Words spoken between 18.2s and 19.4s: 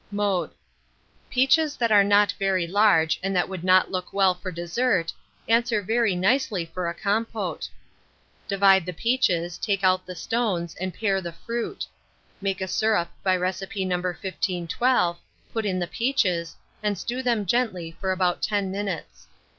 10 minutes.